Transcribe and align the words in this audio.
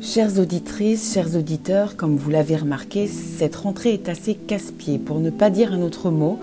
Chères 0.00 0.38
auditrices, 0.38 1.12
chers 1.12 1.34
auditeurs, 1.34 1.96
comme 1.96 2.16
vous 2.16 2.30
l'avez 2.30 2.54
remarqué, 2.54 3.08
cette 3.08 3.56
rentrée 3.56 3.94
est 3.94 4.08
assez 4.08 4.34
casse-pied, 4.34 4.96
pour 4.96 5.18
ne 5.18 5.28
pas 5.28 5.50
dire 5.50 5.72
un 5.72 5.82
autre 5.82 6.10
mot, 6.10 6.38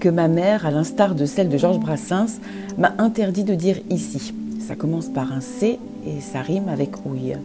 que 0.00 0.08
ma 0.08 0.26
mère, 0.26 0.66
à 0.66 0.72
l'instar 0.72 1.14
de 1.14 1.24
celle 1.24 1.48
de 1.48 1.56
Georges 1.56 1.78
Brassens, 1.78 2.40
m'a 2.76 2.94
interdit 2.98 3.44
de 3.44 3.54
dire 3.54 3.76
ici. 3.88 4.34
Ça 4.66 4.74
commence 4.74 5.06
par 5.06 5.32
un 5.32 5.40
C 5.40 5.78
et 6.04 6.20
ça 6.20 6.40
rime 6.40 6.68
avec 6.68 7.06
ouille. 7.06 7.36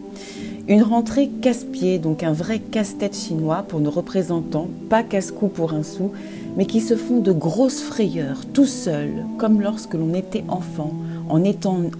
Une 0.66 0.82
rentrée 0.82 1.30
casse-pied, 1.40 2.00
donc 2.00 2.24
un 2.24 2.32
vrai 2.32 2.58
casse-tête 2.58 3.16
chinois 3.16 3.64
pour 3.68 3.78
nos 3.78 3.92
représentants, 3.92 4.68
pas 4.90 5.04
casse-cou 5.04 5.46
pour 5.46 5.72
un 5.72 5.84
sou, 5.84 6.10
mais 6.56 6.66
qui 6.66 6.80
se 6.80 6.96
font 6.96 7.20
de 7.20 7.32
grosses 7.32 7.80
frayeurs, 7.80 8.40
tout 8.52 8.66
seuls, 8.66 9.24
comme 9.38 9.60
lorsque 9.60 9.94
l'on 9.94 10.14
était 10.14 10.44
enfant, 10.48 10.94
en, 11.28 11.40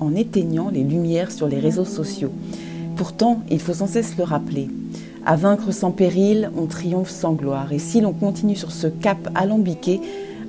en 0.00 0.14
éteignant 0.16 0.70
les 0.70 0.82
lumières 0.82 1.30
sur 1.30 1.46
les 1.46 1.60
réseaux 1.60 1.84
sociaux. 1.84 2.32
Pourtant, 2.96 3.40
il 3.50 3.60
faut 3.60 3.74
sans 3.74 3.86
cesse 3.86 4.16
le 4.16 4.24
rappeler. 4.24 4.68
À 5.26 5.36
vaincre 5.36 5.72
sans 5.72 5.90
péril, 5.90 6.50
on 6.56 6.66
triomphe 6.66 7.10
sans 7.10 7.32
gloire. 7.32 7.72
Et 7.72 7.78
si 7.78 8.00
l'on 8.00 8.12
continue 8.12 8.56
sur 8.56 8.70
ce 8.70 8.86
cap 8.86 9.30
alambiqué, 9.34 10.00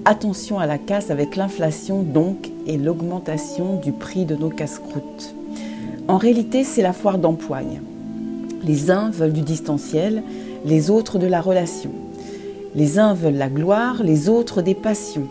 attention 0.05 0.59
à 0.59 0.67
la 0.67 0.77
casse 0.77 1.09
avec 1.09 1.35
l'inflation 1.35 2.03
donc 2.03 2.51
et 2.67 2.77
l'augmentation 2.77 3.79
du 3.79 3.91
prix 3.91 4.25
de 4.25 4.35
nos 4.35 4.49
casse-croûtes. 4.49 5.33
En 6.07 6.17
réalité, 6.17 6.63
c'est 6.63 6.83
la 6.83 6.93
foire 6.93 7.17
d'empoigne. 7.17 7.81
Les 8.63 8.91
uns 8.91 9.09
veulent 9.09 9.33
du 9.33 9.41
distanciel, 9.41 10.21
les 10.65 10.91
autres 10.91 11.17
de 11.17 11.27
la 11.27 11.41
relation. 11.41 11.91
Les 12.75 12.99
uns 12.99 13.15
veulent 13.15 13.37
la 13.37 13.49
gloire, 13.49 14.03
les 14.03 14.29
autres 14.29 14.61
des 14.61 14.75
passions. 14.75 15.27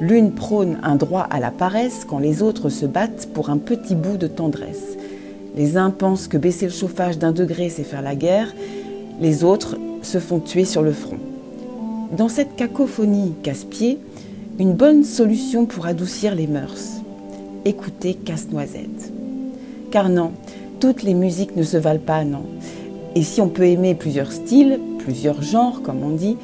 L'une 0.00 0.32
prône 0.32 0.78
un 0.82 0.96
droit 0.96 1.26
à 1.30 1.40
la 1.40 1.50
paresse 1.50 2.04
quand 2.06 2.18
les 2.18 2.42
autres 2.42 2.68
se 2.68 2.84
battent 2.84 3.28
pour 3.32 3.48
un 3.48 3.58
petit 3.58 3.94
bout 3.94 4.16
de 4.16 4.26
tendresse. 4.26 4.96
Les 5.56 5.76
uns 5.76 5.90
pensent 5.90 6.28
que 6.28 6.36
baisser 6.36 6.66
le 6.66 6.72
chauffage 6.72 7.18
d'un 7.18 7.32
degré, 7.32 7.68
c'est 7.68 7.82
faire 7.82 8.02
la 8.02 8.14
guerre. 8.14 8.54
Les 9.20 9.44
autres 9.44 9.76
se 10.02 10.18
font 10.18 10.40
tuer 10.40 10.64
sur 10.64 10.82
le 10.82 10.92
front. 10.92 11.18
Dans 12.16 12.28
cette 12.28 12.56
cacophonie 12.56 13.34
casse-pied, 13.42 13.98
une 14.58 14.72
bonne 14.72 15.04
solution 15.04 15.66
pour 15.66 15.86
adoucir 15.86 16.34
les 16.34 16.46
mœurs. 16.46 17.02
Écoutez 17.64 18.14
Casse-Noisette. 18.14 19.12
Car 19.90 20.08
non, 20.08 20.32
toutes 20.80 21.02
les 21.02 21.14
musiques 21.14 21.56
ne 21.56 21.62
se 21.62 21.76
valent 21.76 21.98
pas, 21.98 22.24
non. 22.24 22.44
Et 23.14 23.22
si 23.22 23.40
on 23.40 23.48
peut 23.48 23.66
aimer 23.66 23.94
plusieurs 23.94 24.32
styles, 24.32 24.78
plusieurs 24.98 25.42
genres, 25.42 25.82
comme 25.82 26.02
on 26.02 26.10
dit, 26.10 26.36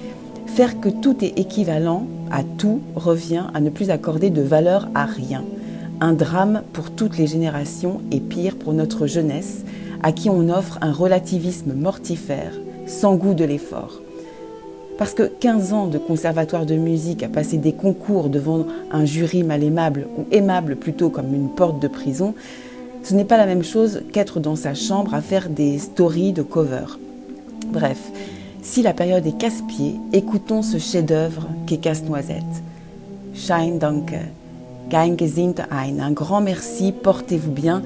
faire 0.46 0.80
que 0.80 0.89
tout 0.89 1.24
est 1.24 1.39
équivalent 1.39 2.06
à 2.30 2.42
tout 2.42 2.80
revient 2.94 3.44
à 3.55 3.61
ne 3.61 3.70
plus 3.70 3.91
accorder 3.91 4.30
de 4.30 4.42
valeur 4.42 4.89
à 4.94 5.05
rien. 5.05 5.44
Un 6.05 6.12
drame 6.12 6.64
pour 6.74 6.91
toutes 6.91 7.16
les 7.16 7.27
générations 7.27 8.02
et 8.12 8.20
pire 8.20 8.56
pour 8.56 8.74
notre 8.74 9.06
jeunesse, 9.06 9.64
à 10.02 10.12
qui 10.12 10.28
on 10.28 10.50
offre 10.50 10.77
un 10.83 10.92
relativisme 10.92 11.72
mortifère, 11.72 12.52
sans 12.86 13.16
goût 13.16 13.33
de 13.33 13.46
l'effort. 13.46 14.02
Parce 14.98 15.14
que 15.14 15.22
15 15.22 15.72
ans 15.72 15.86
de 15.86 15.96
conservatoire 15.96 16.66
de 16.66 16.74
musique 16.74 17.22
à 17.22 17.28
passer 17.28 17.56
des 17.56 17.72
concours 17.72 18.28
devant 18.28 18.66
un 18.92 19.06
jury 19.06 19.44
mal 19.44 19.64
aimable, 19.64 20.06
ou 20.19 20.27
aimable 20.30 20.77
plutôt 20.77 21.08
comme 21.08 21.33
une 21.34 21.48
porte 21.48 21.80
de 21.80 21.88
prison, 21.88 22.34
ce 23.02 23.14
n'est 23.14 23.24
pas 23.24 23.39
la 23.39 23.46
même 23.46 23.64
chose 23.64 24.02
qu'être 24.12 24.41
dans 24.41 24.56
sa 24.56 24.74
chambre 24.74 25.14
à 25.14 25.22
faire 25.22 25.48
des 25.48 25.78
stories 25.78 26.34
de 26.34 26.42
cover. 26.42 26.84
Bref, 27.68 28.12
si 28.61 28.83
la 28.83 28.92
période 28.92 29.27
est 29.27 29.39
casse-pied, 29.39 29.94
écoutons 30.12 30.61
ce 30.61 30.77
chef-d'œuvre 30.77 31.48
qu'est 31.66 31.78
Casse-Noisette. 31.78 32.44
Shine 33.33 33.78
Danke. 33.78 34.20
Un 34.97 36.12
grand 36.12 36.41
merci, 36.41 36.92
portez-vous 36.92 37.50
bien 37.50 37.83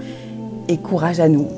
et 0.68 0.76
courage 0.76 1.20
à 1.20 1.28
nous. 1.28 1.48